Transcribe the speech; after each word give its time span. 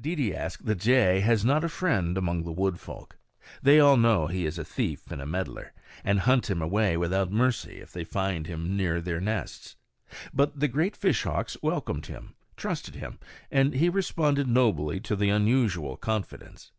Deedeeaskh 0.00 0.64
the 0.64 0.74
jay 0.74 1.20
has 1.20 1.44
not 1.44 1.62
a 1.62 1.68
friend 1.68 2.16
among 2.16 2.42
the 2.42 2.52
wood 2.52 2.80
folk. 2.80 3.18
They 3.60 3.78
all 3.80 3.98
know 3.98 4.28
he 4.28 4.46
is 4.46 4.58
a 4.58 4.64
thief 4.64 5.10
and 5.10 5.20
a 5.20 5.26
meddler, 5.26 5.74
and 6.02 6.20
hunt 6.20 6.48
him 6.48 6.62
away 6.62 6.96
without 6.96 7.30
mercy 7.30 7.82
if 7.82 7.92
they 7.92 8.02
find 8.02 8.46
him 8.46 8.78
near 8.78 9.02
their 9.02 9.20
nests. 9.20 9.76
But 10.32 10.58
the 10.58 10.68
great 10.68 10.96
fishhawks 10.96 11.58
welcomed 11.62 12.06
him, 12.06 12.34
trusted 12.56 12.94
him; 12.94 13.18
and 13.50 13.74
he 13.74 13.90
responded 13.90 14.48
nobly 14.48 15.00
to 15.00 15.14
the 15.14 15.28
unusual 15.28 15.98
confidence. 15.98 16.72